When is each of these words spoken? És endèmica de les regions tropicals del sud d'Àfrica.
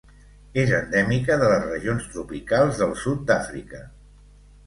És 0.59 0.71
endèmica 0.77 1.35
de 1.41 1.49
les 1.51 1.67
regions 1.67 2.09
tropicals 2.15 2.81
del 2.83 2.97
sud 3.05 3.23
d'Àfrica. 3.33 3.83